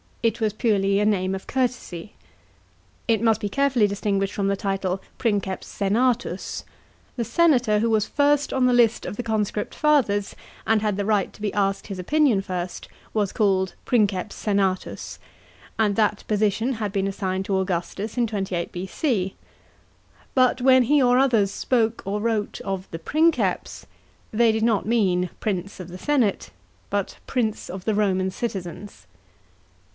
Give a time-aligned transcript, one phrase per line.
[0.23, 2.13] It was purely a name of courtesy.
[3.07, 6.63] It must be carefully distinguished from the title princeps senatus.
[7.15, 10.35] The senator who was first on the list of the conscript fathers,
[10.65, 15.17] and had a right to be asked his opinion first, was called princeps senatus;
[15.77, 19.35] and that position had been assigned to Augustus in 28 B.C.
[20.33, 23.85] But when he or others spoke or wrote of the princepsy
[24.31, 26.49] they did not mean" prince of the senate,"
[26.89, 29.05] but" prince of the Roman citizens."